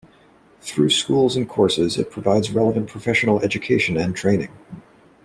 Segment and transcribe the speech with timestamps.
[0.61, 4.49] Through schools and courses it provides relevant professional education and training.